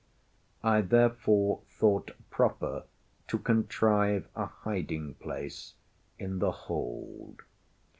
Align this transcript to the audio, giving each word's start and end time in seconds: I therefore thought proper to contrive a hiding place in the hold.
I 0.63 0.81
therefore 0.81 1.61
thought 1.67 2.15
proper 2.31 2.85
to 3.27 3.37
contrive 3.37 4.27
a 4.35 4.47
hiding 4.47 5.13
place 5.13 5.75
in 6.17 6.39
the 6.39 6.51
hold. 6.51 7.43